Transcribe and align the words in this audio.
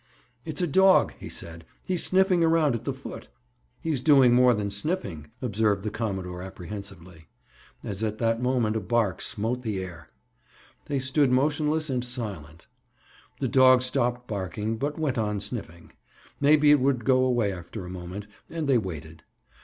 "It's 0.45 0.61
a 0.63 0.65
dog," 0.65 1.13
he 1.19 1.29
said. 1.29 1.63
"He's 1.85 2.03
snuffing 2.03 2.43
around 2.43 2.73
at 2.73 2.85
the 2.85 2.91
foot." 2.91 3.27
"He's 3.81 4.01
doing 4.01 4.33
more 4.33 4.55
than 4.55 4.71
snuffing," 4.71 5.27
observed 5.43 5.83
the 5.83 5.91
commodore 5.91 6.41
apprehensively, 6.41 7.27
as 7.83 8.01
at 8.01 8.17
that 8.17 8.41
moment 8.41 8.75
a 8.75 8.79
bark 8.79 9.21
smote 9.21 9.61
the 9.61 9.77
air. 9.77 10.09
They 10.87 10.97
stood 10.97 11.31
motionless 11.31 11.87
and 11.87 12.03
silent. 12.03 12.65
The 13.41 13.47
dog 13.47 13.83
stopped 13.83 14.27
barking, 14.27 14.77
but 14.77 14.97
went 14.97 15.19
on 15.19 15.39
snuffing. 15.39 15.91
Maybe 16.39 16.71
it 16.71 16.79
would 16.79 17.05
go 17.05 17.23
away 17.23 17.53
after 17.53 17.85
a 17.85 17.89
moment, 17.91 18.25
and 18.49 18.67
they 18.67 18.79
waited. 18.79 19.21